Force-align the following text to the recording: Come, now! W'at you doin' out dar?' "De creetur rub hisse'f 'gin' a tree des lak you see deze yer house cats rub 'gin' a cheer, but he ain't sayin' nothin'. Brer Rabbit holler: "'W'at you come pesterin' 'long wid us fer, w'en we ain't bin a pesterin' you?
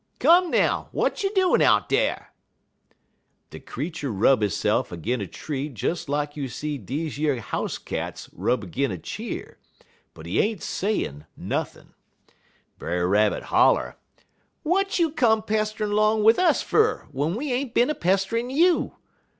Come, 0.17 0.49
now! 0.49 0.89
W'at 0.93 1.21
you 1.21 1.31
doin' 1.35 1.61
out 1.61 1.87
dar?' 1.87 2.33
"De 3.51 3.59
creetur 3.59 4.09
rub 4.11 4.41
hisse'f 4.41 4.91
'gin' 4.99 5.21
a 5.21 5.27
tree 5.27 5.69
des 5.69 5.93
lak 6.07 6.35
you 6.35 6.47
see 6.47 6.79
deze 6.79 7.19
yer 7.19 7.35
house 7.37 7.77
cats 7.77 8.27
rub 8.33 8.71
'gin' 8.71 8.89
a 8.91 8.97
cheer, 8.97 9.59
but 10.15 10.25
he 10.25 10.39
ain't 10.39 10.63
sayin' 10.63 11.27
nothin'. 11.37 11.93
Brer 12.79 13.07
Rabbit 13.07 13.43
holler: 13.43 13.95
"'W'at 14.65 14.97
you 14.97 15.11
come 15.11 15.43
pesterin' 15.43 15.91
'long 15.91 16.23
wid 16.23 16.39
us 16.39 16.63
fer, 16.63 17.03
w'en 17.13 17.35
we 17.35 17.53
ain't 17.53 17.75
bin 17.75 17.91
a 17.91 17.93
pesterin' 17.93 18.49
you? 18.49 18.95